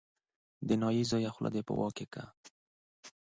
د 0.67 0.69
نايي 0.81 1.03
زویه 1.09 1.31
خوله 1.35 1.49
دې 1.55 1.61
په 1.67 1.73
واک 1.79 1.93
کې 1.97 2.05
کړه. 2.13 2.25